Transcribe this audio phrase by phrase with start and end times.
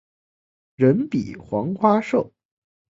[0.77, 2.33] 人比黄花瘦